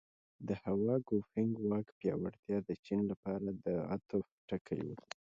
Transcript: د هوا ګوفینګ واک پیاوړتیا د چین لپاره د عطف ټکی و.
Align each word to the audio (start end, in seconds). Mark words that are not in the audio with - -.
د 0.47 0.49
هوا 0.63 0.95
ګوفینګ 1.07 1.53
واک 1.69 1.87
پیاوړتیا 1.99 2.57
د 2.63 2.69
چین 2.85 3.01
لپاره 3.11 3.47
د 3.63 3.65
عطف 3.93 4.25
ټکی 4.49 4.79
و. 4.87 4.89